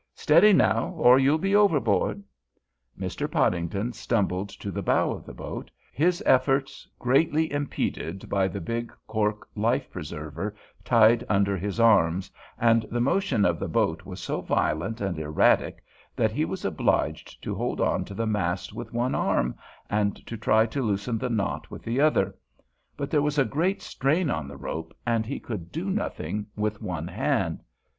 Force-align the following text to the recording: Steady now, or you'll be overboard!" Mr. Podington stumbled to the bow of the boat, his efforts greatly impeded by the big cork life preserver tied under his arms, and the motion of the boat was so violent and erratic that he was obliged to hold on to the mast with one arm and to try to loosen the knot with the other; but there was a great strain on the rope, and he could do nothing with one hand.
Steady 0.15 0.51
now, 0.51 0.95
or 0.97 1.19
you'll 1.19 1.37
be 1.37 1.55
overboard!" 1.55 2.23
Mr. 2.99 3.29
Podington 3.29 3.93
stumbled 3.93 4.49
to 4.49 4.71
the 4.71 4.81
bow 4.81 5.11
of 5.11 5.27
the 5.27 5.33
boat, 5.35 5.69
his 5.93 6.23
efforts 6.25 6.87
greatly 6.97 7.53
impeded 7.53 8.27
by 8.27 8.47
the 8.47 8.59
big 8.59 8.91
cork 9.05 9.47
life 9.55 9.91
preserver 9.91 10.55
tied 10.83 11.23
under 11.29 11.55
his 11.55 11.79
arms, 11.79 12.31
and 12.57 12.81
the 12.89 12.99
motion 12.99 13.45
of 13.45 13.59
the 13.59 13.67
boat 13.67 14.03
was 14.03 14.19
so 14.19 14.41
violent 14.41 15.01
and 15.01 15.19
erratic 15.19 15.83
that 16.15 16.31
he 16.31 16.45
was 16.45 16.65
obliged 16.65 17.39
to 17.43 17.53
hold 17.53 17.79
on 17.79 18.03
to 18.03 18.15
the 18.15 18.25
mast 18.25 18.73
with 18.73 18.91
one 18.91 19.13
arm 19.13 19.53
and 19.87 20.25
to 20.25 20.35
try 20.35 20.65
to 20.65 20.81
loosen 20.81 21.19
the 21.19 21.29
knot 21.29 21.69
with 21.69 21.83
the 21.83 22.01
other; 22.01 22.33
but 22.97 23.11
there 23.11 23.21
was 23.21 23.37
a 23.37 23.45
great 23.45 23.83
strain 23.83 24.31
on 24.31 24.47
the 24.47 24.57
rope, 24.57 24.97
and 25.05 25.27
he 25.27 25.39
could 25.39 25.71
do 25.71 25.91
nothing 25.91 26.47
with 26.55 26.81
one 26.81 27.07
hand. 27.07 27.61